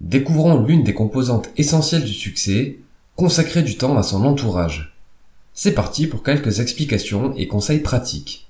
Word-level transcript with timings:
Découvrons 0.00 0.64
l'une 0.64 0.82
des 0.82 0.94
composantes 0.94 1.50
essentielles 1.58 2.04
du 2.04 2.14
succès, 2.14 2.78
consacrer 3.16 3.62
du 3.62 3.76
temps 3.76 3.98
à 3.98 4.02
son 4.02 4.24
entourage. 4.24 4.96
C'est 5.52 5.74
parti 5.74 6.06
pour 6.06 6.22
quelques 6.22 6.60
explications 6.60 7.34
et 7.36 7.46
conseils 7.46 7.80
pratiques. 7.80 8.48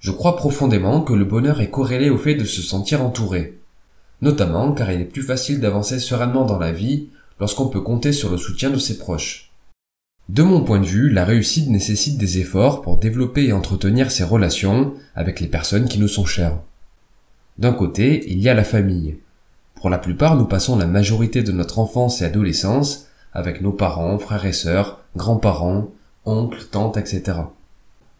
Je 0.00 0.10
crois 0.10 0.36
profondément 0.36 1.02
que 1.02 1.12
le 1.12 1.24
bonheur 1.24 1.60
est 1.60 1.70
corrélé 1.70 2.10
au 2.10 2.18
fait 2.18 2.34
de 2.34 2.44
se 2.44 2.60
sentir 2.60 3.04
entouré, 3.04 3.60
notamment 4.22 4.72
car 4.72 4.90
il 4.90 5.00
est 5.00 5.04
plus 5.04 5.22
facile 5.22 5.60
d'avancer 5.60 6.00
sereinement 6.00 6.44
dans 6.44 6.58
la 6.58 6.72
vie 6.72 7.10
lorsqu'on 7.38 7.68
peut 7.68 7.80
compter 7.80 8.12
sur 8.12 8.28
le 8.28 8.36
soutien 8.36 8.70
de 8.70 8.78
ses 8.78 8.98
proches. 8.98 9.47
De 10.28 10.42
mon 10.42 10.60
point 10.60 10.80
de 10.80 10.84
vue, 10.84 11.08
la 11.08 11.24
réussite 11.24 11.70
nécessite 11.70 12.18
des 12.18 12.38
efforts 12.38 12.82
pour 12.82 12.98
développer 12.98 13.46
et 13.46 13.52
entretenir 13.54 14.10
ses 14.10 14.24
relations 14.24 14.92
avec 15.14 15.40
les 15.40 15.46
personnes 15.46 15.88
qui 15.88 15.98
nous 15.98 16.08
sont 16.08 16.26
chères. 16.26 16.58
D'un 17.56 17.72
côté, 17.72 18.30
il 18.30 18.38
y 18.38 18.50
a 18.50 18.54
la 18.54 18.64
famille. 18.64 19.16
Pour 19.74 19.88
la 19.88 19.96
plupart, 19.96 20.36
nous 20.36 20.44
passons 20.44 20.76
la 20.76 20.86
majorité 20.86 21.42
de 21.42 21.50
notre 21.50 21.78
enfance 21.78 22.20
et 22.20 22.26
adolescence 22.26 23.06
avec 23.32 23.62
nos 23.62 23.72
parents, 23.72 24.18
frères 24.18 24.44
et 24.44 24.52
sœurs, 24.52 25.00
grands-parents, 25.16 25.88
oncles, 26.26 26.64
tantes, 26.70 26.98
etc. 26.98 27.38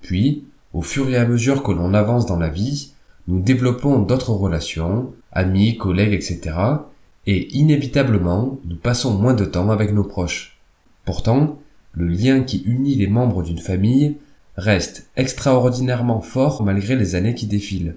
Puis, 0.01 0.45
au 0.73 0.81
fur 0.81 1.11
et 1.11 1.17
à 1.17 1.27
mesure 1.27 1.63
que 1.63 1.73
l'on 1.73 1.93
avance 1.93 2.25
dans 2.25 2.39
la 2.39 2.49
vie, 2.49 2.93
nous 3.27 3.41
développons 3.41 3.99
d'autres 3.99 4.33
relations, 4.33 5.13
amis, 5.31 5.77
collègues, 5.77 6.15
etc. 6.15 6.57
Et 7.27 7.55
inévitablement, 7.55 8.59
nous 8.65 8.77
passons 8.77 9.13
moins 9.13 9.35
de 9.35 9.45
temps 9.45 9.69
avec 9.69 9.93
nos 9.93 10.05
proches. 10.05 10.59
Pourtant, 11.05 11.59
le 11.93 12.07
lien 12.07 12.43
qui 12.43 12.63
unit 12.65 12.95
les 12.95 13.07
membres 13.07 13.43
d'une 13.43 13.59
famille 13.59 14.17
reste 14.57 15.09
extraordinairement 15.17 16.21
fort 16.21 16.63
malgré 16.63 16.97
les 16.97 17.15
années 17.15 17.35
qui 17.35 17.47
défilent. 17.47 17.97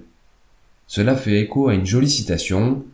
Cela 0.86 1.16
fait 1.16 1.40
écho 1.40 1.68
à 1.68 1.74
une 1.74 1.86
jolie 1.86 2.10
citation, 2.10 2.84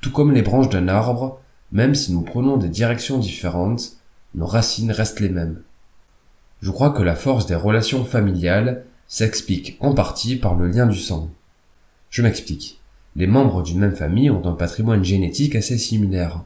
tout 0.00 0.10
comme 0.10 0.32
les 0.32 0.42
branches 0.42 0.68
d'un 0.68 0.88
arbre, 0.88 1.40
même 1.70 1.94
si 1.94 2.12
nous 2.12 2.22
prenons 2.22 2.56
des 2.56 2.68
directions 2.68 3.18
différentes, 3.18 3.96
nos 4.34 4.46
racines 4.46 4.92
restent 4.92 5.20
les 5.20 5.28
mêmes. 5.28 5.62
Je 6.60 6.70
crois 6.70 6.90
que 6.90 7.02
la 7.02 7.14
force 7.14 7.46
des 7.46 7.54
relations 7.54 8.04
familiales 8.04 8.84
s'explique 9.06 9.76
en 9.80 9.94
partie 9.94 10.36
par 10.36 10.54
le 10.54 10.68
lien 10.68 10.86
du 10.86 10.98
sang. 10.98 11.30
Je 12.10 12.22
m'explique. 12.22 12.80
Les 13.16 13.26
membres 13.26 13.62
d'une 13.62 13.80
même 13.80 13.96
famille 13.96 14.30
ont 14.30 14.46
un 14.46 14.52
patrimoine 14.52 15.04
génétique 15.04 15.54
assez 15.54 15.76
similaire. 15.76 16.42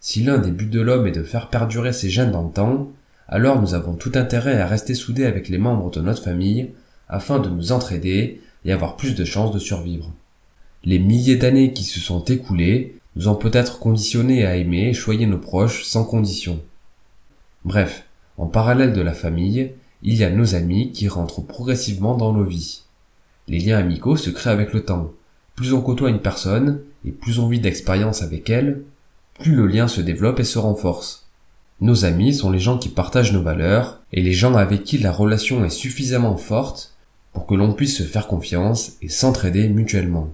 Si 0.00 0.22
l'un 0.22 0.38
des 0.38 0.50
buts 0.50 0.66
de 0.66 0.80
l'homme 0.80 1.06
est 1.06 1.12
de 1.12 1.22
faire 1.22 1.48
perdurer 1.48 1.92
ses 1.92 2.10
gènes 2.10 2.32
dans 2.32 2.44
le 2.44 2.52
temps, 2.52 2.88
alors 3.28 3.60
nous 3.60 3.74
avons 3.74 3.94
tout 3.94 4.12
intérêt 4.14 4.58
à 4.58 4.66
rester 4.66 4.94
soudés 4.94 5.26
avec 5.26 5.48
les 5.48 5.58
membres 5.58 5.90
de 5.90 6.00
notre 6.00 6.22
famille 6.22 6.70
afin 7.08 7.38
de 7.38 7.50
nous 7.50 7.72
entraider 7.72 8.40
et 8.64 8.72
avoir 8.72 8.96
plus 8.96 9.14
de 9.14 9.24
chances 9.24 9.52
de 9.52 9.58
survivre. 9.58 10.10
Les 10.84 10.98
milliers 10.98 11.36
d'années 11.36 11.72
qui 11.72 11.84
se 11.84 12.00
sont 12.00 12.24
écoulées 12.24 12.98
nous 13.16 13.28
ont 13.28 13.34
peut-être 13.34 13.78
conditionnés 13.78 14.46
à 14.46 14.56
aimer 14.56 14.88
et 14.88 14.94
choyer 14.94 15.26
nos 15.26 15.38
proches 15.38 15.84
sans 15.84 16.04
condition. 16.04 16.60
Bref, 17.64 18.04
en 18.38 18.46
parallèle 18.46 18.92
de 18.92 19.00
la 19.00 19.12
famille, 19.12 19.72
il 20.02 20.14
y 20.14 20.24
a 20.24 20.30
nos 20.30 20.54
amis 20.54 20.92
qui 20.92 21.08
rentrent 21.08 21.42
progressivement 21.42 22.16
dans 22.16 22.32
nos 22.32 22.44
vies. 22.44 22.82
Les 23.48 23.58
liens 23.58 23.78
amicaux 23.78 24.16
se 24.16 24.30
créent 24.30 24.50
avec 24.50 24.72
le 24.72 24.84
temps. 24.84 25.12
Plus 25.56 25.72
on 25.72 25.82
côtoie 25.82 26.10
une 26.10 26.20
personne 26.20 26.80
et 27.04 27.10
plus 27.10 27.40
on 27.40 27.48
vit 27.48 27.60
d'expérience 27.60 28.22
avec 28.22 28.48
elle, 28.48 28.82
plus 29.40 29.54
le 29.54 29.66
lien 29.66 29.88
se 29.88 30.00
développe 30.00 30.40
et 30.40 30.44
se 30.44 30.58
renforce. 30.58 31.27
Nos 31.80 32.04
amis 32.04 32.34
sont 32.34 32.50
les 32.50 32.58
gens 32.58 32.76
qui 32.76 32.88
partagent 32.88 33.32
nos 33.32 33.42
valeurs 33.42 34.00
et 34.12 34.20
les 34.20 34.32
gens 34.32 34.54
avec 34.54 34.82
qui 34.82 34.98
la 34.98 35.12
relation 35.12 35.64
est 35.64 35.70
suffisamment 35.70 36.36
forte 36.36 36.96
pour 37.32 37.46
que 37.46 37.54
l'on 37.54 37.72
puisse 37.72 37.96
se 37.96 38.02
faire 38.02 38.26
confiance 38.26 38.96
et 39.00 39.08
s'entraider 39.08 39.68
mutuellement. 39.68 40.30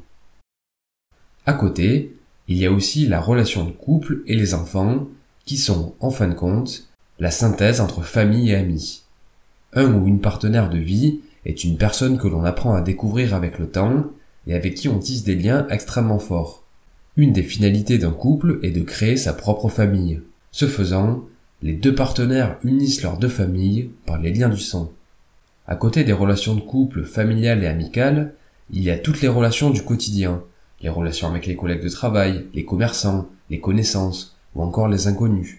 À 1.45 1.53
côté, 1.53 2.17
il 2.49 2.57
y 2.57 2.65
a 2.65 2.73
aussi 2.73 3.07
la 3.07 3.21
relation 3.21 3.65
de 3.65 3.73
couple 3.73 4.23
et 4.27 4.37
les 4.37 4.55
enfants 4.55 5.07
qui 5.45 5.59
sont, 5.59 5.95
en 6.01 6.11
fin 6.11 6.29
de 6.29 6.35
compte, 6.35 6.89
la 7.19 7.31
synthèse 7.31 7.83
entre 7.83 8.03
famille 8.03 8.51
et 8.51 8.57
amis. 8.57 9.03
Un 9.75 9.93
ou 9.93 10.07
une 10.07 10.21
partenaire 10.21 10.71
de 10.71 10.79
vie 10.79 11.21
est 11.45 11.65
une 11.65 11.77
personne 11.77 12.17
que 12.17 12.29
l'on 12.29 12.45
apprend 12.45 12.75
à 12.75 12.81
découvrir 12.81 13.35
avec 13.35 13.59
le 13.59 13.69
temps 13.69 14.07
et 14.47 14.55
avec 14.55 14.75
qui 14.75 14.89
on 14.89 14.99
tisse 14.99 15.25
des 15.25 15.35
liens 15.35 15.67
extrêmement 15.69 16.19
forts. 16.19 16.65
Une 17.17 17.33
des 17.33 17.43
finalités 17.43 17.99
d'un 17.99 18.13
couple 18.13 18.61
est 18.63 18.71
de 18.71 18.83
créer 18.83 19.19
sa 19.19 19.35
propre 19.35 19.69
famille. 19.69 20.23
Ce 20.51 20.67
faisant, 20.67 21.25
les 21.65 21.73
deux 21.73 21.95
partenaires 21.95 22.59
unissent 22.63 23.03
leurs 23.03 23.17
deux 23.17 23.31
familles 23.31 23.89
par 24.05 24.21
les 24.21 24.31
liens 24.31 24.51
du 24.51 24.61
sang. 24.61 24.93
À 25.67 25.77
côté 25.77 26.05
des 26.05 26.13
relations 26.13 26.55
de 26.55 26.61
couple 26.61 27.05
familiales 27.05 27.65
et 27.65 27.67
amicales, 27.67 28.35
il 28.71 28.83
y 28.83 28.91
a 28.91 28.99
toutes 28.99 29.23
les 29.23 29.29
relations 29.29 29.71
du 29.71 29.81
quotidien, 29.81 30.43
les 30.83 30.91
relations 30.91 31.27
avec 31.27 31.47
les 31.47 31.57
collègues 31.57 31.83
de 31.83 31.89
travail, 31.89 32.45
les 32.53 32.67
commerçants, 32.67 33.29
les 33.49 33.61
connaissances 33.61 34.37
ou 34.55 34.63
encore 34.63 34.89
les 34.89 35.07
inconnus. 35.07 35.57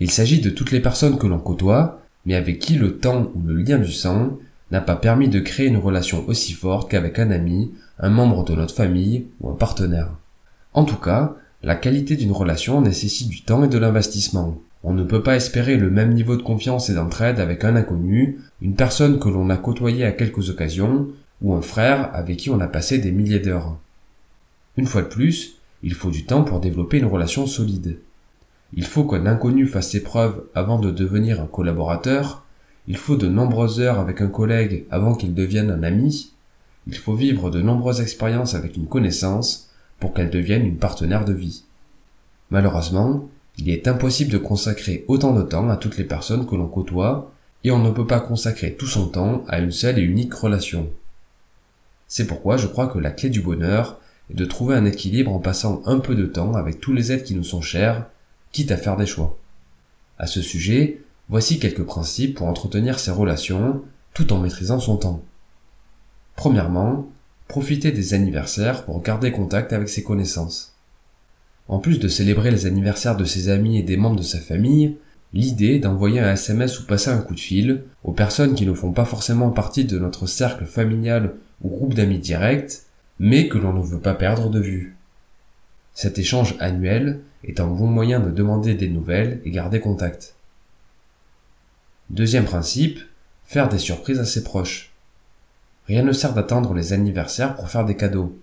Il 0.00 0.10
s'agit 0.10 0.40
de 0.40 0.48
toutes 0.48 0.70
les 0.70 0.80
personnes 0.80 1.18
que 1.18 1.26
l'on 1.26 1.40
côtoie, 1.40 2.00
mais 2.24 2.34
avec 2.34 2.58
qui 2.58 2.76
le 2.76 2.96
temps 2.96 3.30
ou 3.34 3.42
le 3.46 3.56
lien 3.56 3.76
du 3.76 3.92
sang 3.92 4.38
n'a 4.70 4.80
pas 4.80 4.96
permis 4.96 5.28
de 5.28 5.40
créer 5.40 5.66
une 5.66 5.76
relation 5.76 6.26
aussi 6.26 6.54
forte 6.54 6.90
qu'avec 6.90 7.18
un 7.18 7.30
ami, 7.30 7.74
un 7.98 8.08
membre 8.08 8.44
de 8.44 8.54
notre 8.54 8.74
famille 8.74 9.26
ou 9.42 9.50
un 9.50 9.54
partenaire. 9.54 10.08
En 10.72 10.86
tout 10.86 10.96
cas, 10.96 11.36
la 11.62 11.76
qualité 11.76 12.16
d'une 12.16 12.32
relation 12.32 12.80
nécessite 12.80 13.28
du 13.28 13.42
temps 13.42 13.62
et 13.62 13.68
de 13.68 13.76
l'investissement. 13.76 14.58
On 14.84 14.92
ne 14.92 15.04
peut 15.04 15.22
pas 15.22 15.36
espérer 15.36 15.76
le 15.76 15.90
même 15.90 16.14
niveau 16.14 16.36
de 16.36 16.42
confiance 16.42 16.88
et 16.88 16.94
d'entraide 16.94 17.40
avec 17.40 17.64
un 17.64 17.76
inconnu, 17.76 18.38
une 18.62 18.76
personne 18.76 19.18
que 19.18 19.28
l'on 19.28 19.50
a 19.50 19.56
côtoyée 19.56 20.04
à 20.04 20.12
quelques 20.12 20.50
occasions, 20.50 21.08
ou 21.42 21.54
un 21.54 21.62
frère 21.62 22.10
avec 22.14 22.36
qui 22.36 22.50
on 22.50 22.60
a 22.60 22.68
passé 22.68 22.98
des 22.98 23.12
milliers 23.12 23.40
d'heures. 23.40 23.76
Une 24.76 24.86
fois 24.86 25.02
de 25.02 25.08
plus, 25.08 25.56
il 25.82 25.94
faut 25.94 26.10
du 26.10 26.24
temps 26.24 26.44
pour 26.44 26.60
développer 26.60 26.98
une 26.98 27.06
relation 27.06 27.46
solide. 27.46 27.98
Il 28.74 28.84
faut 28.84 29.04
qu'un 29.04 29.26
inconnu 29.26 29.66
fasse 29.66 29.90
ses 29.90 30.02
preuves 30.02 30.44
avant 30.54 30.78
de 30.78 30.90
devenir 30.90 31.40
un 31.40 31.46
collaborateur, 31.46 32.44
il 32.86 32.96
faut 32.96 33.16
de 33.16 33.28
nombreuses 33.28 33.80
heures 33.80 33.98
avec 33.98 34.20
un 34.20 34.28
collègue 34.28 34.86
avant 34.90 35.14
qu'il 35.14 35.34
devienne 35.34 35.70
un 35.70 35.82
ami, 35.82 36.32
il 36.86 36.96
faut 36.96 37.14
vivre 37.14 37.50
de 37.50 37.60
nombreuses 37.60 38.00
expériences 38.00 38.54
avec 38.54 38.76
une 38.76 38.86
connaissance 38.86 39.70
pour 40.00 40.14
qu'elle 40.14 40.30
devienne 40.30 40.64
une 40.64 40.78
partenaire 40.78 41.24
de 41.24 41.32
vie. 41.34 41.64
Malheureusement, 42.50 43.28
il 43.58 43.70
est 43.70 43.88
impossible 43.88 44.30
de 44.30 44.38
consacrer 44.38 45.04
autant 45.08 45.34
de 45.34 45.42
temps 45.42 45.68
à 45.68 45.76
toutes 45.76 45.98
les 45.98 46.04
personnes 46.04 46.46
que 46.46 46.54
l'on 46.54 46.68
côtoie, 46.68 47.32
et 47.64 47.72
on 47.72 47.80
ne 47.80 47.90
peut 47.90 48.06
pas 48.06 48.20
consacrer 48.20 48.74
tout 48.74 48.86
son 48.86 49.08
temps 49.08 49.44
à 49.48 49.58
une 49.58 49.72
seule 49.72 49.98
et 49.98 50.02
unique 50.02 50.32
relation. 50.32 50.88
C'est 52.06 52.26
pourquoi 52.26 52.56
je 52.56 52.68
crois 52.68 52.86
que 52.86 53.00
la 53.00 53.10
clé 53.10 53.30
du 53.30 53.40
bonheur 53.40 53.98
est 54.30 54.34
de 54.34 54.44
trouver 54.44 54.76
un 54.76 54.84
équilibre 54.84 55.32
en 55.32 55.40
passant 55.40 55.82
un 55.86 55.98
peu 55.98 56.14
de 56.14 56.26
temps 56.26 56.54
avec 56.54 56.80
tous 56.80 56.92
les 56.92 57.10
êtres 57.10 57.24
qui 57.24 57.34
nous 57.34 57.44
sont 57.44 57.60
chers, 57.60 58.06
quitte 58.52 58.70
à 58.70 58.76
faire 58.76 58.96
des 58.96 59.06
choix. 59.06 59.36
À 60.18 60.28
ce 60.28 60.40
sujet, 60.40 61.02
voici 61.28 61.58
quelques 61.58 61.84
principes 61.84 62.36
pour 62.36 62.46
entretenir 62.46 62.98
ses 62.98 63.10
relations 63.10 63.82
tout 64.14 64.32
en 64.32 64.38
maîtrisant 64.38 64.80
son 64.80 64.96
temps. 64.96 65.22
Premièrement, 66.36 67.08
profitez 67.48 67.90
des 67.90 68.14
anniversaires 68.14 68.84
pour 68.84 69.02
garder 69.02 69.32
contact 69.32 69.72
avec 69.72 69.88
ses 69.88 70.04
connaissances. 70.04 70.77
En 71.68 71.78
plus 71.78 71.98
de 71.98 72.08
célébrer 72.08 72.50
les 72.50 72.64
anniversaires 72.64 73.16
de 73.16 73.26
ses 73.26 73.50
amis 73.50 73.78
et 73.78 73.82
des 73.82 73.98
membres 73.98 74.16
de 74.16 74.22
sa 74.22 74.40
famille, 74.40 74.96
l'idée 75.34 75.78
d'envoyer 75.78 76.20
un 76.20 76.32
SMS 76.32 76.80
ou 76.80 76.86
passer 76.86 77.10
un 77.10 77.20
coup 77.20 77.34
de 77.34 77.40
fil 77.40 77.84
aux 78.04 78.12
personnes 78.12 78.54
qui 78.54 78.64
ne 78.64 78.72
font 78.72 78.92
pas 78.92 79.04
forcément 79.04 79.50
partie 79.50 79.84
de 79.84 79.98
notre 79.98 80.26
cercle 80.26 80.64
familial 80.64 81.34
ou 81.62 81.68
groupe 81.68 81.92
d'amis 81.92 82.18
direct, 82.18 82.86
mais 83.18 83.48
que 83.48 83.58
l'on 83.58 83.74
ne 83.74 83.82
veut 83.82 84.00
pas 84.00 84.14
perdre 84.14 84.48
de 84.48 84.60
vue. 84.60 84.96
Cet 85.92 86.18
échange 86.18 86.54
annuel 86.58 87.20
est 87.44 87.60
un 87.60 87.66
bon 87.66 87.86
moyen 87.86 88.20
de 88.20 88.30
demander 88.30 88.74
des 88.74 88.88
nouvelles 88.88 89.40
et 89.44 89.50
garder 89.50 89.80
contact. 89.80 90.36
Deuxième 92.08 92.44
principe, 92.44 93.00
faire 93.44 93.68
des 93.68 93.78
surprises 93.78 94.20
à 94.20 94.24
ses 94.24 94.42
proches. 94.42 94.92
Rien 95.86 96.02
ne 96.02 96.12
sert 96.12 96.32
d'attendre 96.32 96.72
les 96.72 96.92
anniversaires 96.92 97.54
pour 97.54 97.68
faire 97.68 97.84
des 97.84 97.96
cadeaux. 97.96 98.38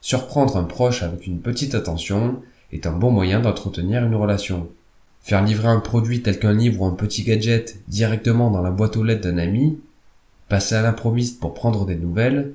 Surprendre 0.00 0.56
un 0.56 0.64
proche 0.64 1.02
avec 1.02 1.26
une 1.26 1.40
petite 1.40 1.74
attention 1.74 2.40
est 2.72 2.86
un 2.86 2.92
bon 2.92 3.10
moyen 3.10 3.40
d'entretenir 3.40 4.04
une 4.04 4.14
relation. 4.14 4.68
Faire 5.20 5.44
livrer 5.44 5.68
un 5.68 5.80
produit 5.80 6.22
tel 6.22 6.38
qu'un 6.38 6.52
livre 6.52 6.82
ou 6.82 6.86
un 6.86 6.94
petit 6.94 7.22
gadget 7.22 7.76
directement 7.86 8.50
dans 8.50 8.62
la 8.62 8.70
boîte 8.70 8.96
aux 8.96 9.04
lettres 9.04 9.22
d'un 9.22 9.38
ami, 9.38 9.78
passer 10.48 10.74
à 10.74 10.82
l'improviste 10.82 11.38
pour 11.38 11.54
prendre 11.54 11.86
des 11.86 11.96
nouvelles, 11.96 12.52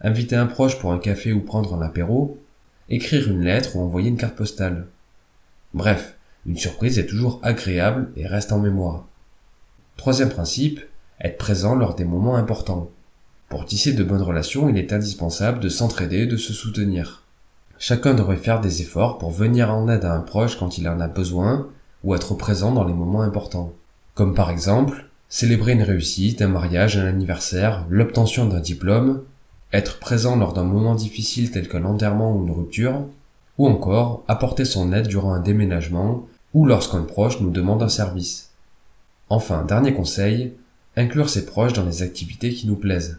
inviter 0.00 0.36
un 0.36 0.46
proche 0.46 0.78
pour 0.78 0.92
un 0.92 0.98
café 0.98 1.32
ou 1.32 1.40
prendre 1.40 1.74
un 1.74 1.82
apéro, 1.82 2.38
écrire 2.88 3.30
une 3.30 3.42
lettre 3.42 3.76
ou 3.76 3.80
envoyer 3.80 4.08
une 4.08 4.16
carte 4.16 4.36
postale. 4.36 4.86
Bref, 5.72 6.16
une 6.44 6.58
surprise 6.58 6.98
est 6.98 7.06
toujours 7.06 7.40
agréable 7.42 8.10
et 8.16 8.26
reste 8.26 8.52
en 8.52 8.58
mémoire. 8.58 9.06
Troisième 9.96 10.30
principe, 10.30 10.80
être 11.20 11.38
présent 11.38 11.76
lors 11.76 11.94
des 11.94 12.04
moments 12.04 12.36
importants. 12.36 12.90
Pour 13.48 13.64
tisser 13.64 13.92
de 13.92 14.02
bonnes 14.02 14.22
relations, 14.22 14.68
il 14.68 14.76
est 14.76 14.92
indispensable 14.92 15.60
de 15.60 15.68
s'entraider 15.68 16.22
et 16.22 16.26
de 16.26 16.36
se 16.36 16.52
soutenir. 16.52 17.21
Chacun 17.84 18.14
devrait 18.14 18.36
faire 18.36 18.60
des 18.60 18.80
efforts 18.80 19.18
pour 19.18 19.32
venir 19.32 19.74
en 19.74 19.88
aide 19.88 20.04
à 20.04 20.14
un 20.14 20.20
proche 20.20 20.56
quand 20.56 20.78
il 20.78 20.88
en 20.88 21.00
a 21.00 21.08
besoin 21.08 21.66
ou 22.04 22.14
être 22.14 22.34
présent 22.34 22.70
dans 22.70 22.84
les 22.84 22.94
moments 22.94 23.22
importants. 23.22 23.72
Comme 24.14 24.36
par 24.36 24.50
exemple, 24.52 25.06
célébrer 25.28 25.72
une 25.72 25.82
réussite, 25.82 26.42
un 26.42 26.46
mariage, 26.46 26.96
un 26.96 27.08
anniversaire, 27.08 27.84
l'obtention 27.90 28.46
d'un 28.46 28.60
diplôme, 28.60 29.24
être 29.72 29.98
présent 29.98 30.36
lors 30.36 30.52
d'un 30.52 30.62
moment 30.62 30.94
difficile 30.94 31.50
tel 31.50 31.68
qu'un 31.68 31.84
enterrement 31.84 32.36
ou 32.36 32.46
une 32.46 32.52
rupture, 32.52 33.04
ou 33.58 33.66
encore 33.66 34.22
apporter 34.28 34.64
son 34.64 34.92
aide 34.92 35.08
durant 35.08 35.32
un 35.32 35.40
déménagement 35.40 36.28
ou 36.54 36.66
lorsqu'un 36.66 37.02
proche 37.02 37.40
nous 37.40 37.50
demande 37.50 37.82
un 37.82 37.88
service. 37.88 38.50
Enfin, 39.28 39.64
dernier 39.64 39.92
conseil, 39.92 40.52
inclure 40.96 41.28
ses 41.28 41.46
proches 41.46 41.72
dans 41.72 41.84
les 41.84 42.02
activités 42.02 42.54
qui 42.54 42.68
nous 42.68 42.76
plaisent. 42.76 43.18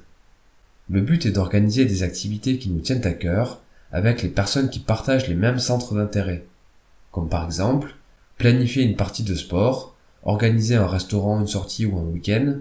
Le 0.89 1.01
but 1.01 1.25
est 1.25 1.31
d'organiser 1.31 1.83
des 1.83 2.03
activités 2.03 2.57
qui 2.57 2.69
nous 2.69 2.79
tiennent 2.79 3.05
à 3.05 3.11
cœur 3.11 3.59
avec 3.93 4.23
les 4.23 4.29
personnes 4.29 4.69
qui 4.69 4.79
partagent 4.79 5.27
les 5.27 5.35
mêmes 5.35 5.59
centres 5.59 5.93
d'intérêt, 5.93 6.45
comme 7.11 7.29
par 7.29 7.45
exemple 7.45 7.95
planifier 8.37 8.83
une 8.83 8.95
partie 8.95 9.23
de 9.23 9.35
sport, 9.35 9.95
organiser 10.23 10.75
un 10.75 10.87
restaurant, 10.87 11.39
une 11.39 11.47
sortie 11.47 11.85
ou 11.85 11.97
un 11.97 12.03
week-end, 12.03 12.55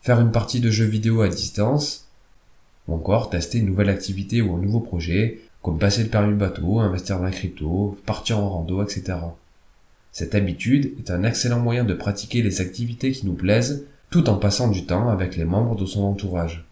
faire 0.00 0.20
une 0.20 0.32
partie 0.32 0.60
de 0.60 0.70
jeux 0.70 0.84
vidéo 0.84 1.22
à 1.22 1.28
distance, 1.28 2.08
ou 2.88 2.94
encore 2.94 3.30
tester 3.30 3.58
une 3.58 3.66
nouvelle 3.66 3.88
activité 3.88 4.42
ou 4.42 4.54
un 4.54 4.58
nouveau 4.58 4.80
projet, 4.80 5.40
comme 5.62 5.78
passer 5.78 6.02
le 6.02 6.10
permis 6.10 6.34
bateau, 6.34 6.80
investir 6.80 7.18
dans 7.18 7.24
la 7.24 7.30
crypto, 7.30 7.98
partir 8.04 8.38
en 8.38 8.50
rando, 8.50 8.82
etc. 8.82 9.18
Cette 10.12 10.34
habitude 10.34 10.92
est 10.98 11.10
un 11.10 11.24
excellent 11.24 11.60
moyen 11.60 11.84
de 11.84 11.94
pratiquer 11.94 12.42
les 12.42 12.60
activités 12.60 13.12
qui 13.12 13.26
nous 13.26 13.34
plaisent 13.34 13.86
tout 14.10 14.28
en 14.28 14.36
passant 14.36 14.68
du 14.68 14.84
temps 14.84 15.08
avec 15.08 15.36
les 15.36 15.44
membres 15.44 15.76
de 15.76 15.86
son 15.86 16.04
entourage. 16.04 16.66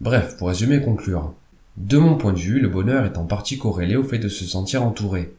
Bref, 0.00 0.36
pour 0.36 0.48
résumer 0.48 0.76
et 0.76 0.82
conclure, 0.82 1.34
de 1.76 1.98
mon 1.98 2.16
point 2.16 2.32
de 2.32 2.38
vue, 2.38 2.58
le 2.58 2.68
bonheur 2.68 3.04
est 3.04 3.18
en 3.18 3.24
partie 3.24 3.58
corrélé 3.58 3.96
au 3.96 4.02
fait 4.02 4.18
de 4.18 4.28
se 4.28 4.44
sentir 4.44 4.82
entouré. 4.82 5.34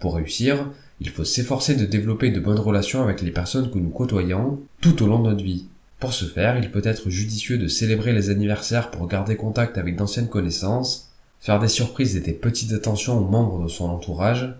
Pour 0.00 0.16
réussir, 0.16 0.70
il 1.00 1.10
faut 1.10 1.24
s'efforcer 1.24 1.74
de 1.74 1.84
développer 1.84 2.30
de 2.30 2.40
bonnes 2.40 2.58
relations 2.58 3.02
avec 3.02 3.20
les 3.20 3.30
personnes 3.30 3.70
que 3.70 3.78
nous 3.78 3.90
côtoyons 3.90 4.60
tout 4.80 5.02
au 5.02 5.06
long 5.06 5.18
de 5.18 5.30
notre 5.30 5.44
vie. 5.44 5.66
Pour 6.00 6.14
ce 6.14 6.24
faire, 6.24 6.58
il 6.58 6.70
peut 6.70 6.82
être 6.84 7.10
judicieux 7.10 7.58
de 7.58 7.68
célébrer 7.68 8.12
les 8.12 8.30
anniversaires 8.30 8.90
pour 8.90 9.06
garder 9.06 9.36
contact 9.36 9.76
avec 9.76 9.96
d'anciennes 9.96 10.28
connaissances, 10.28 11.10
faire 11.40 11.58
des 11.58 11.68
surprises 11.68 12.16
et 12.16 12.20
des 12.20 12.32
petites 12.32 12.72
attentions 12.72 13.18
aux 13.18 13.28
membres 13.28 13.62
de 13.62 13.68
son 13.68 13.90
entourage, 13.90 14.54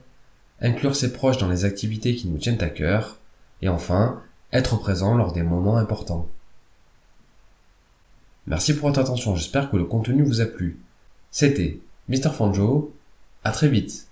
inclure 0.61 0.94
ses 0.94 1.12
proches 1.12 1.38
dans 1.38 1.49
les 1.49 1.65
activités 1.65 2.15
qui 2.15 2.29
nous 2.29 2.38
tiennent 2.38 2.62
à 2.62 2.69
cœur, 2.69 3.19
et 3.62 3.69
enfin, 3.69 4.23
être 4.53 4.79
présent 4.79 5.15
lors 5.15 5.32
des 5.32 5.43
moments 5.43 5.79
importants. 5.79 6.29
Merci 8.47 8.75
pour 8.75 8.88
votre 8.88 9.00
attention, 9.00 9.35
j'espère 9.37 9.71
que 9.71 9.76
le 9.76 9.85
contenu 9.85 10.23
vous 10.23 10.43
a 10.43 10.47
plu. 10.47 10.79
C'était 11.36 11.81
Mr. 12.08 12.31
Fanjo, 12.32 12.94
à 13.42 13.50
très 13.50 13.69
vite. 13.69 14.06